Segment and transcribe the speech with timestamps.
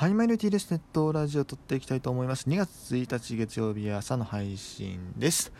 [0.00, 2.48] はい、マイルティーですネットラジオ撮っていきたいと思います。
[2.48, 5.52] 2月1日月曜日朝の配信です。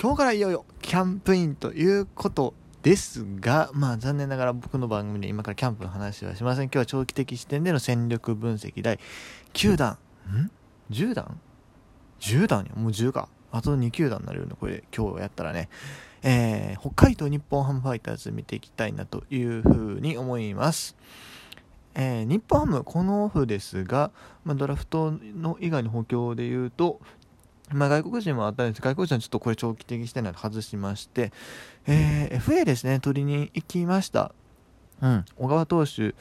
[0.00, 6.66] 今日からいよいよキャンプインということですが、まあ残念ながら僕の番組で今からキャンプの話はしません。
[6.66, 9.00] 今日は長期的視点での戦力分析第
[9.52, 9.98] 9弾。
[10.28, 10.50] ん
[10.92, 11.40] ?10 弾
[12.20, 12.76] ?10 弾や。
[12.76, 13.28] もう10か。
[13.50, 15.68] あと2球団になれるのこれ今日やったらね。
[16.22, 20.94] えー、北海道日本ハムファイターズ見ていきたいなというふうに思います。
[21.94, 24.10] えー、日本ハム、このオフですが、
[24.44, 27.00] まあ、ドラフトの以外の補強で言うと、
[27.70, 31.32] まあ、外国人もあったんです外国人はちょっとこれ長期的してないので外しまして、
[31.86, 34.32] えー、FA ですね、取りに行きました。
[35.00, 36.14] うん、小川投手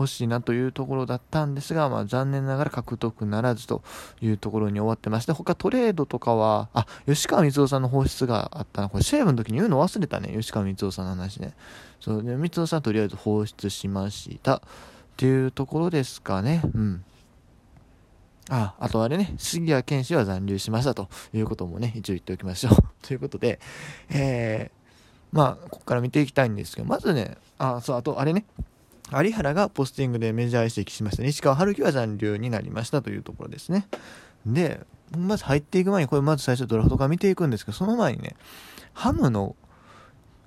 [0.00, 3.82] 欲しいなというところだったんですが、まあ、残念ながら獲得ならずと
[4.22, 8.88] いうところに終わってまして、他トレードとかは、あ、吉川光夫さんの放出があったな。
[8.88, 10.32] これ、西武の時に言うの忘れたね。
[10.34, 11.52] 吉川光夫さんの話ね。
[12.00, 14.62] そうね、光夫さんとりあえず放出しました。
[15.20, 16.62] ていうところですかね。
[16.74, 17.04] うん。
[18.48, 22.72] あ、あとあれね、杉谷拳士は残留しましたということもね、一応言っておきましょう。
[23.06, 23.60] ということで、
[24.08, 28.46] えー、まあ、ここから見ていきたいんですけど、まずね、あ、そう、あとあれね、
[29.12, 31.22] 有原がポスティングでメジャー移籍しました。
[31.22, 33.86] 西川春樹は残留になりましたというところですね。
[34.46, 34.80] で、
[35.18, 38.36] まず入っていく前に、これまず最初ドラフトから見ていくんですけど、その前にね、
[38.94, 39.54] ハムの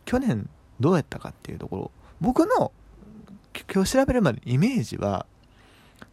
[0.06, 2.72] 去年どうやったかっていうところ、僕の
[3.74, 5.26] 今日調べるまでイメージは、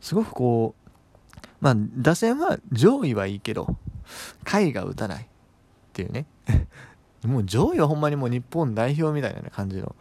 [0.00, 0.91] すごくこう、
[1.60, 3.77] まあ、打線は上位はいいけど、
[4.44, 5.27] 下位が打たないっ
[5.92, 6.27] ていうね。
[7.24, 9.94] もう上位はほんまにもう日本代表みたいな感じの、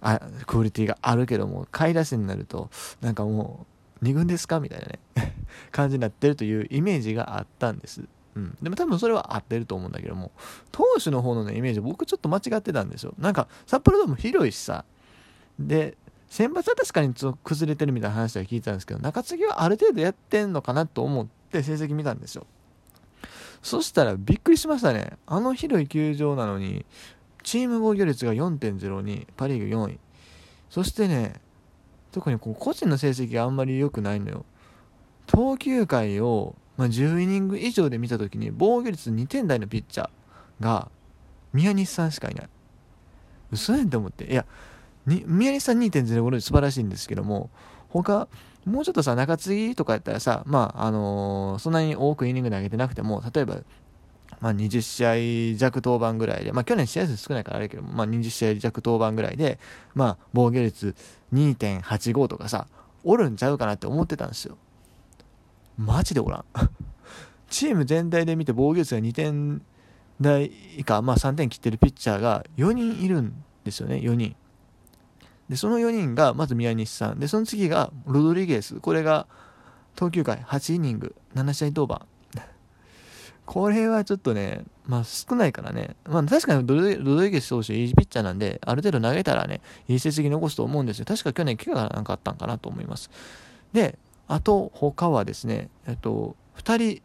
[0.00, 3.66] あクオリティがあるけども、下位打線になると、なんかも
[4.02, 5.32] う、2軍ですかみたいなね、
[5.70, 8.02] 感じになってるというイメージがあったんです。
[8.34, 8.56] うん。
[8.60, 10.32] でも多分それは合ってると思うんだけども、
[10.72, 13.14] 投手の方のね、イメージ僕ちょっと間違ってたんですよ。
[13.18, 14.84] なんか、札幌ドーム広いしさ、
[15.58, 15.96] で、
[16.34, 22.44] 選抜は確かにちょっと崩れてるみたいな話は聞いたんですけど、中継ぎはある程度やってんのかなと思って成績見たんですよ。
[23.62, 25.12] そしたらびっくりしましたね。
[25.28, 26.84] あの広い球場なのに、
[27.44, 30.00] チーム防御率が4.02、パ・リーグ4位。
[30.70, 31.34] そしてね、
[32.10, 34.44] 特にこう個人の成績があんまり良くないのよ。
[35.26, 40.90] 投球回を、まあ、10イニング以上で見た時に防御率2点台のピッチャーが
[41.52, 42.48] 宮西さんしかいない。
[43.52, 44.24] 嘘やんって思って。
[44.24, 44.44] いや、
[45.06, 47.50] に宮西さん2.05で素晴らしいんですけども
[47.88, 48.28] 他
[48.64, 53.58] もうちょっとさ中継ぎとかやったらさまああのー、そんなに多くイニング投げてなくても例えば
[54.40, 59.58] まあ、20試合弱登板ぐらいで、まあ、去年試合数少ないからあれけど、まあ、20試合弱登板ぐらいで、
[59.94, 60.94] まあ、防御率
[61.32, 62.66] 2.85とかさ、
[63.04, 64.58] おるんちゃうかなって思ってたんですよ。
[65.78, 66.44] マジでおらん。
[67.48, 69.62] チーム全体で見て防御率が2点
[70.20, 73.34] 台以下、まあ、3点切ってるピッチャーが4人いるん
[73.64, 74.36] ですよね、4人。
[75.48, 77.18] で、その4人が、まず宮西さん。
[77.18, 78.76] で、その次がロドリゲス。
[78.80, 79.26] これが、
[79.94, 82.06] 投球回8イニング、7試合登板。
[83.46, 85.96] これはちょっとね、まあ少ないからね。
[86.04, 86.76] まあ確かにロ
[87.16, 91.04] ドリゲス投手いいピッチャーなんで、ある程度投げたらね、いい成績残すと思うんですよ。
[91.04, 93.10] 確か去年怪我がなんかあったんかなと思います。
[93.72, 97.02] で、あと他はですね、えっと、2人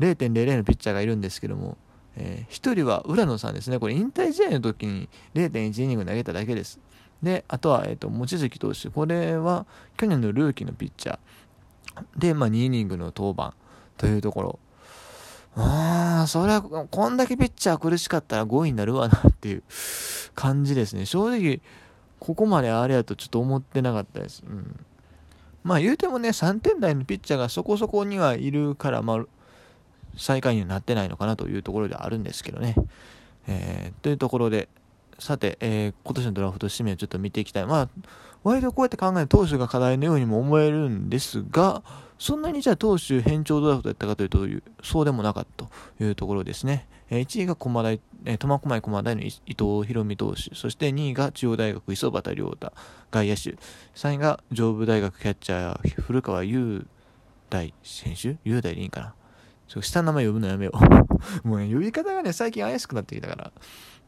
[0.00, 1.76] 0.00のピッチャーがいるんですけども、
[2.20, 3.78] えー、1人は浦野さんですね。
[3.78, 6.80] これ引退試合の時に0.1イニング投げただけです。
[7.22, 8.90] で、あとは、えっ、ー、と、望月投手。
[8.90, 11.18] これは、去年のルーキーのピッチャー。
[12.16, 13.54] で、まあ、2イニングの登板
[13.96, 14.58] というところ。
[15.56, 19.62] ああ、それは、こんだけピッチャー苦しかったら5位になるわなっていう
[20.34, 21.06] 感じですね。
[21.06, 21.60] 正直、
[22.20, 24.44] ここまであれやとちょっと思ってなかったです。
[24.46, 24.84] うん。
[25.64, 29.24] まあ言うてもね、3点台のピッチャーがそこそこにはいるから、まあ、
[30.16, 32.74] 最下位になってないのかなというところではあるんですけどね。
[33.46, 34.68] えー、というところで、
[35.18, 37.66] さて、えー、今年のドラフト指名をちょっと見ていきたい。
[37.66, 37.88] まあ、
[38.44, 41.82] 割とこうやって考える投手が課題のようにも思えるんですが、
[42.18, 44.38] そんなにじゃあ投手変調ドラフトやったかというと、
[44.82, 45.70] そうでもなかったと
[46.04, 46.86] いうところですね。
[47.10, 52.72] えー、1位が駒大、えー、苫小牧駒大の伊藤博美投手、そして2位が中央大学磯端亮太、
[53.10, 53.56] 外野手、
[53.94, 56.86] 3位が上武大学キャッチャー古川雄
[57.50, 58.36] 大選手？
[58.44, 59.14] 雄大でいいかな？
[59.68, 60.78] ちょ下の名前呼ぶのやめよう
[61.46, 63.52] もうね、呼び方がね、最近怪しくなってきたから。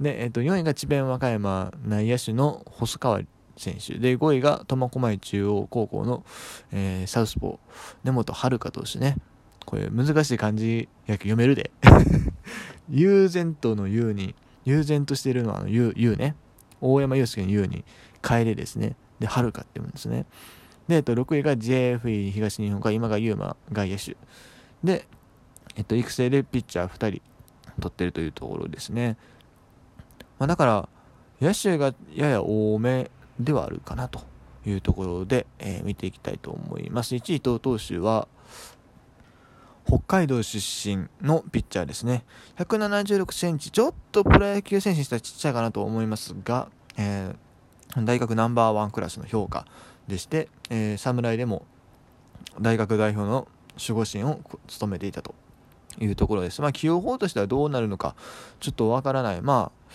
[0.01, 3.21] で、えっと、4位が智弁和歌山内野手の細川
[3.57, 3.99] 選手。
[3.99, 6.25] で、5位が苫小牧中央高校の、
[6.73, 9.17] えー、サウスポー、根本遥投手ね。
[9.67, 11.71] これ難しい漢字やけ読めるで。
[12.89, 14.35] 悠然との悠に、
[14.65, 16.35] 悠然としているのは悠、悠ね。
[16.81, 17.85] 大山祐介の悠に、
[18.23, 18.97] 楓ですね。
[19.21, 20.25] で、遥って言うんですね。
[20.89, 24.17] で、えっと、6位が JFE 東日本か、今が優馬外野手。
[24.83, 25.07] で、
[25.77, 27.23] えっと、育成でピッチャー2人取
[27.89, 29.17] ってるというところですね。
[30.39, 30.89] まあ、だから、
[31.41, 34.21] 野手がやや多めではあるかなと
[34.67, 37.15] いうところで、えー、見ていきたいと思います。
[37.15, 38.29] 1位投投手は、
[39.87, 42.25] 北海道出身のピッチャーですね。
[42.59, 49.67] 176センチ、ちょっとプロ野球選手にしたらちっちゃいかなと思いますが、えー、大学ナンバーワンクラスの評価
[50.07, 51.65] でして、えー、侍でも
[52.61, 55.35] 大学代表の守護神を務めていたと
[55.99, 56.61] いうところです。
[56.63, 58.15] まあ、起用法としてはどうなるのか、
[58.61, 59.43] ちょっとわからない。
[59.43, 59.91] まあ、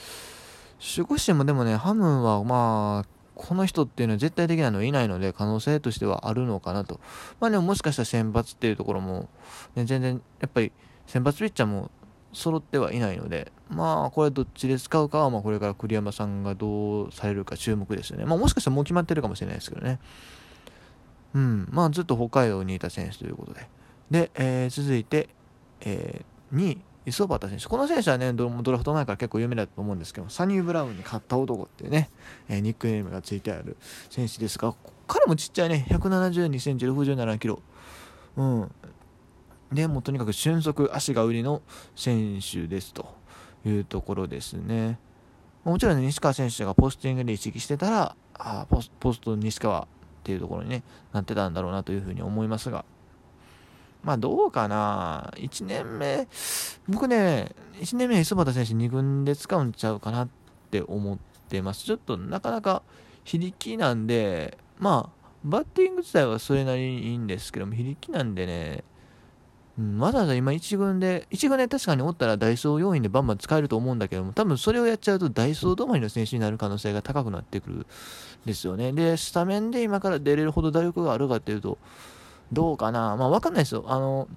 [0.98, 7.00] 守護神もでもね、ハムはまあ、この人っていうのは絶対的なのいないので、可能性としてはあるのかなと。
[7.40, 9.30] まあでももしかしたら選抜っていうところも、
[9.76, 10.72] ね、全然、やっぱり
[11.06, 11.92] 選抜ピッチャーも
[12.32, 18.26] 揃ってはいないので、まあこれどっちで使うかは、まあこれから栗山さんがどうされるか注目ですよね。
[18.26, 20.00] まあもしかしたらもう決まってるかもしれないですけどね。
[21.34, 23.68] うん、まあずっと北海道にいた選手ということで。
[24.12, 25.30] で、えー、続いて、
[25.86, 27.68] えー、2位、磯端選手。
[27.68, 32.10] この選手はね、ドラフト前から結構有名だと思うんですけど、サニー・ブラウンに勝った男っていうね、
[32.50, 33.78] えー、ニックネームがついてある
[34.10, 34.76] 選手ですが、
[35.08, 37.62] 彼もちっちゃいね、172センチ、67キロ。
[38.38, 38.72] うん。
[39.72, 41.62] で、もうとにかく俊足、足が売りの
[41.96, 43.08] 選手ですと
[43.66, 45.00] いうところですね。
[45.64, 49.88] もちろん、ね、西川選手がポスティングで意識してたら、あポスポスト西川っ
[50.24, 50.84] ていうところに、ね、
[51.14, 52.86] なってたんだろうなというふうに思いますが、
[54.06, 55.34] まあどうかな。
[55.36, 56.28] 1年目、
[56.88, 60.30] 僕ね、1年目磯端選手2軍で使うんちゃうかなっ
[60.70, 61.18] て思っ
[61.50, 61.84] てます。
[61.84, 62.84] ちょっとなかなか
[63.24, 68.84] 非力なんで、まあ、バッティング自体はそれなりにいいんですけども、非力なんでね、
[69.82, 77.86] ん、わざわざ今1軍で、1軍で確かにおったらダイソー要員でバンバン使えると思うんだけども、多分それをやっちゃうとダイソー止まりの選手になる可能性が高くなってくるん
[78.46, 78.92] ですよね。
[78.92, 81.80] で、スタメンで今から出れるほど打力があるかっていうと、
[82.52, 83.86] どうかな、まあ、わかんないですよ。
[83.88, 84.28] あの、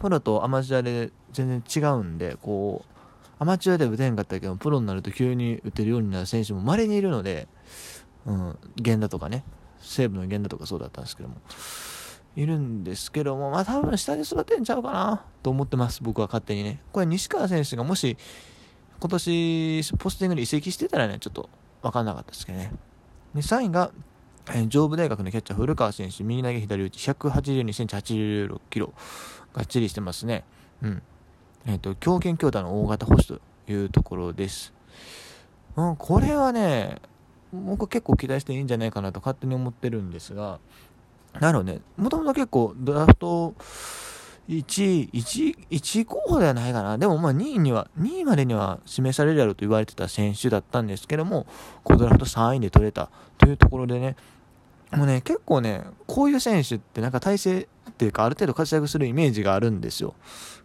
[0.00, 2.96] プロとアマチュアで全然違うんで、こう、
[3.38, 7.48] アマチュアでは打てんかったけど、プロになると急に打てるようになる選手も稀にいるので、
[8.24, 9.44] うん、源田とかね、
[9.80, 11.36] 西武の源田とかそうだったんですけども、
[12.34, 16.80] いるんですけども、まあ多分下で育てんちゃうかなと思ってます、僕は勝手にね。
[16.92, 18.16] これ西川選手がもし、
[18.98, 21.48] 今年、ポスティングで移籍してたらね、ちょっと
[21.82, 22.72] 分かんなかったですけどね。
[23.34, 23.92] で、3位が、
[24.54, 28.92] え、上部大学のキャッチャー、古川選手、右投げ左打ち、182センチ、86キロ、
[29.52, 30.44] がっちりしてますね。
[30.82, 31.02] うん。
[31.66, 34.72] えっ、ー、と、強肩強打の大型保守というところです。
[35.76, 37.00] うん、これはね、
[37.52, 40.58] 僕結構期待していいんじゃないかなと勝手に思ってるんですが、
[41.40, 43.54] なるほどね、もともと結構ドラフト
[44.48, 46.98] 1位、1位、1候補ではないかな。
[46.98, 51.46] でもまあ2位には、2位までには示されるやろうと言われてた選手だったんですけども、
[51.82, 54.16] こうドラフト3位で取れたというところでね、
[54.92, 60.14] もうね、結構ね、こういう選手ってなんか体制っていうか、ある程度活躍するイメージがあるんですよ。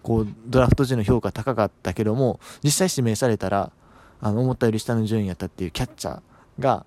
[0.03, 3.71] こう、ドラフト時の評価高かったけども、実際指名されたら、
[4.19, 6.21] あの、思ったより下の順位やったっていうキャッチャー
[6.59, 6.85] が、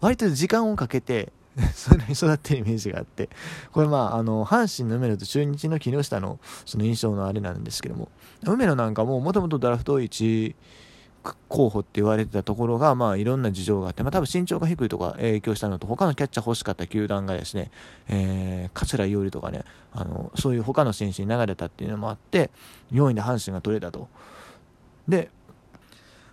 [0.00, 1.32] 割と時間をかけて、
[1.74, 3.28] それに育ってるイメージがあって、
[3.72, 8.08] これまあ、あの、阪神の梅野と中日の木下のその印象のあれなんですけども、
[8.42, 10.54] 梅野なんかももともとドラフト1、
[11.48, 17.70] 候補って言われてたところが、まあ、いろんな事情があって、まあ、多分身長が低いとか影響したのと、他のキャッチャー欲しかった球団がですね、
[18.08, 22.50] えー、桂伊織とかね、あの、そういう他の選手に流れたっていうのもあって、
[22.92, 24.08] 4位で阪神が取れたと。
[25.06, 25.30] で、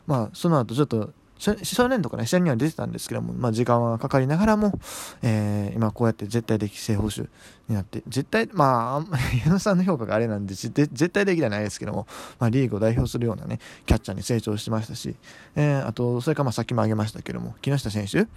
[0.07, 4.77] まあ、その後ちょっと少年とかね、試合には出てたんですけども、まあ、時間はかかりながらも、
[5.21, 12.07] えー、今こうやって絶対的正捕手になって、絶対、まあ、 矢野さんの評価があれなんで、絶対的ではないですけども、
[12.39, 15.15] まあ、リーグを代表するようなね、キャッチャーに成長しましたし、
[15.55, 18.27] えー、あと、それからまあさっきも挙げましたけども、木下選手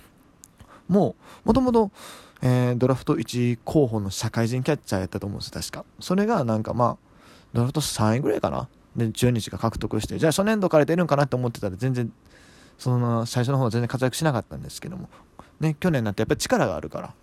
[0.86, 1.90] も、もともと、
[2.40, 5.84] えー、ドラフト1候補の社会人キャッチャーやったと思うんです確か。
[5.98, 6.96] それがなんかまあ、
[7.52, 8.68] ドラフト3位ぐらいかな？
[8.96, 12.12] で、中日が獲得して、じゃあ初年度から出るんかなって思ってたら全然
[12.78, 15.08] その最初の方は全然活躍しなかったんですけども、
[15.60, 17.14] ね、去年になってやっぱり力があるから、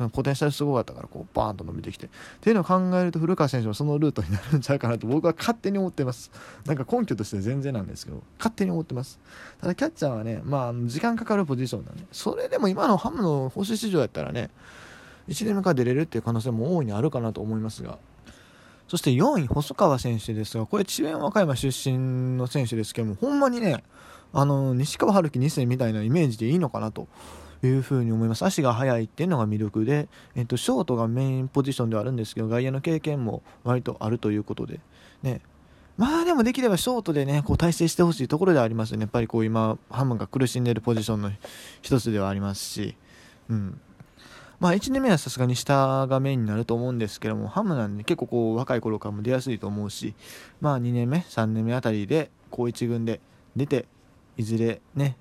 [0.00, 2.06] うん、ポテンシャルすごかったからこうバーンと伸びてきて。
[2.06, 2.08] っ
[2.40, 6.30] ていうのを考えると古川選手もそのルートになるんちゃうかなと僕は勝手に思ってます。
[6.64, 8.22] なんか根拠として全然なんですけど。
[8.38, 9.20] 勝手に思ってます。
[9.60, 12.04] ただキャッチャーはねまあ時間かかるポジションなんで。
[12.12, 14.50] それでも今のハムの星市場やったらね
[15.28, 17.98] 1年目から出れるっていう可能性も大いにあるかなと思いますが。
[18.90, 23.84] そして4位、細川選手ですが、これ、智弁和歌山出身の選手ですけども、ほんまにね、
[24.32, 27.06] あの西川春樹2世みたいなイメージでいいのかなと
[27.62, 28.44] いうふうに思います。
[28.44, 34.80] 足が速いっていうのが魅力で、えっと、ショートがメインポジションではあるんですけど外野の経験も割とあるということで、
[35.22, 35.40] ね、
[35.96, 39.02] まあでもできればショートでねこう体制してほしいところではありますよね。
[39.02, 41.30] やっぱりこう今ハムが苦しんでいるポジションの
[41.80, 42.96] 一つではありますし、
[43.48, 43.80] うん、
[44.60, 50.14] まあ1年目はさすがに下がメインになると思うんですけどもハムなんで結構こう若い頃からも出やすいと思うし
[50.60, 53.20] まあ2年目3年目あたりで高1軍で
[53.56, 53.86] 出て
[54.36, 55.16] いずれね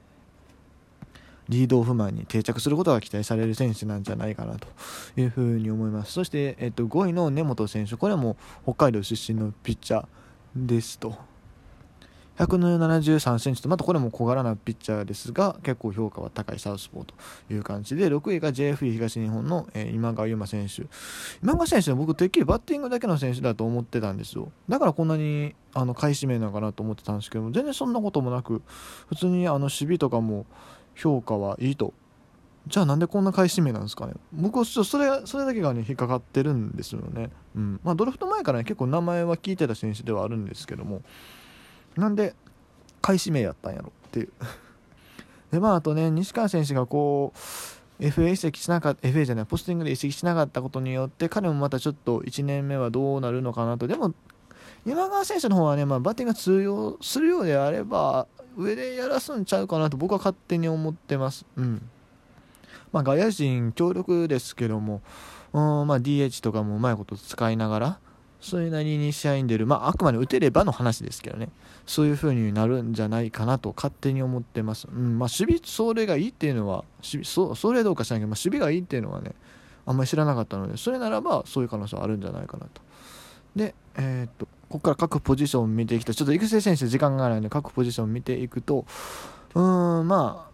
[1.48, 4.68] リードオフマンに定着することが期待される選手なんじゃないかなと
[5.18, 6.12] いうふうに思います。
[6.12, 10.06] そして、えっと、5位の根本選手これも北海道出身のピッチャー
[10.56, 11.29] ですと。
[12.40, 17.14] 173センチとまたこれも小柄なピッチャーですが結構評価は高いサウスポーと
[17.54, 20.84] いう感じで6位が JFE 東日本の、え、今川優馬選手。
[21.44, 24.52] 今川選手は僕てっきりバッティングだけの選手だと思ってたんですよ。
[24.70, 28.62] だからこんなにあの買い占めなのかなと思ってたんですけども全然そんなこともなく
[29.10, 30.46] 普通にあの守備とかも
[30.96, 31.94] 評価はいいと。
[32.68, 34.14] じゃあなんでこんな買い占めなんですかね。
[34.32, 37.80] 僕はそれそれだけがね引っかかってるんですよね、うん。
[37.84, 41.02] まあ、ドラフト前からね結構名前は聞いてた選手ではあるんですけども。
[42.00, 42.36] なんで
[43.02, 44.30] 買い占めやったんやろっていう。
[45.52, 47.34] でまああとね西川選手がこ
[48.00, 53.88] う FA 移籍しなかった FA じゃないポスティングで移籍しなかったことによって彼もまたちょっと1年目はどうなるのかなと。
[53.88, 54.14] でも
[54.86, 61.46] 今川選手の方はね、まあ、バッティングが通用するようであれば上でやらすんちゃうかなと僕は勝手に思ってます。
[61.58, 61.90] うん。
[62.92, 65.02] まあ外野陣強力ですけども
[65.54, 68.00] うんまあ DH とかもうまいこと使いながら
[68.42, 71.50] それなりに試合に出る、まあ、あくまで打てればの話ですけどね、
[71.86, 74.88] そういう風になるんじゃないかなと勝手に思ってます。
[74.88, 79.34] うんまあ、守備、それがいいっていうのは、守備そそれどうか知らないけど、まあ、守備がいいっていうのはね、
[79.86, 82.82] あんまり知らなかったので、それならばそういう可能性はあるんじゃないかなと。
[83.56, 88.86] で、えー、っと、ここから各ポジションを見ていくと、ちょっと育成選手時間がないので、各ポジションを見ていくと、
[89.56, 90.50] うーん、まあ、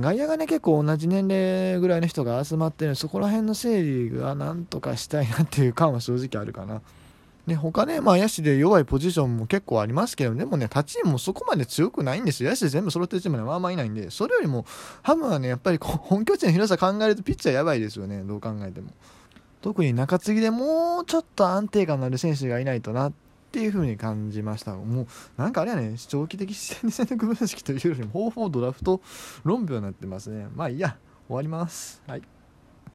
[0.00, 6.82] 外野がね結構同じ年齢ぐらいの人が集まってるそこら辺の整理がなんとかしたいなっていう感は正直あるかな。
[7.48, 12.50] ね、他ね、まあ、野手で弱いポジションも結構ありますけど、でもね、立ちもそこまで強くないんですよ。
[12.50, 14.64] 野手全部揃ってるチームでまあまあいないんで、それよりも、
[15.02, 18.90] ハムはね、やっぱり 本拠地の広さ考えるとピッチャーやばいですよね、どう考えても。
[19.60, 23.12] 特に中継ぎでもうちょっと安定感のある選手がいないとなっ
[23.50, 24.74] ていう風に感じました。
[24.74, 29.00] もう、なんかあれはね、長期的視点で戦略分析というよりも、方法ドラフト
[29.42, 30.46] 論評になってますね。
[30.54, 32.02] まあいいや、終わります。
[32.06, 32.37] はい。